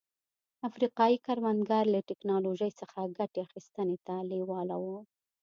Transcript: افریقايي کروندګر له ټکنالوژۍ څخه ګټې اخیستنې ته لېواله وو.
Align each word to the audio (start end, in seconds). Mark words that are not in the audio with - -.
افریقايي 0.67 1.17
کروندګر 1.25 1.83
له 1.93 1.99
ټکنالوژۍ 2.09 2.71
څخه 2.81 2.99
ګټې 3.17 3.39
اخیستنې 3.47 3.97
ته 4.05 4.15
لېواله 4.31 4.75
وو. 4.83 4.97